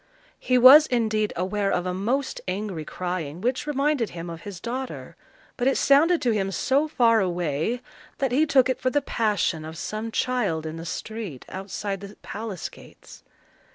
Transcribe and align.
He 0.39 0.57
was 0.57 0.87
indeed 0.87 1.31
aware 1.35 1.71
of 1.71 1.85
a 1.85 1.93
most 1.93 2.41
angry 2.47 2.83
crying, 2.83 3.39
which 3.39 3.67
reminded 3.67 4.09
him 4.09 4.31
of 4.31 4.41
his 4.41 4.59
daughter; 4.59 5.15
but 5.57 5.67
it 5.67 5.77
sounded 5.77 6.23
to 6.23 6.31
him 6.31 6.49
so 6.49 6.87
far 6.87 7.19
away, 7.19 7.81
that 8.17 8.31
he 8.31 8.47
took 8.47 8.67
it 8.67 8.81
for 8.81 8.89
the 8.89 9.03
passion 9.03 9.63
of 9.63 9.77
some 9.77 10.09
child 10.11 10.65
in 10.65 10.77
the 10.77 10.87
street, 10.87 11.45
outside 11.49 12.01
the 12.01 12.15
palace 12.23 12.67
gates. 12.67 13.21